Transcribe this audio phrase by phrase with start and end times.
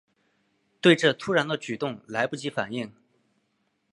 [0.81, 2.91] 对这突然的举动来不及反应